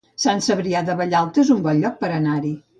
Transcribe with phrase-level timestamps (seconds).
[0.21, 2.55] Sant Cebrià de Vallalta es un bon lloc per anar-hi